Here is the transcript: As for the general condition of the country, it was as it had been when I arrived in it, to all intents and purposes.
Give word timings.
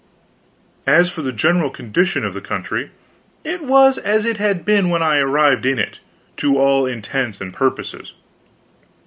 As 0.87 1.11
for 1.11 1.21
the 1.21 1.31
general 1.31 1.69
condition 1.69 2.25
of 2.25 2.33
the 2.33 2.41
country, 2.41 2.89
it 3.43 3.61
was 3.63 3.99
as 3.99 4.25
it 4.25 4.37
had 4.37 4.65
been 4.65 4.89
when 4.89 5.03
I 5.03 5.19
arrived 5.19 5.63
in 5.63 5.77
it, 5.77 5.99
to 6.37 6.57
all 6.57 6.87
intents 6.87 7.39
and 7.39 7.53
purposes. 7.53 8.11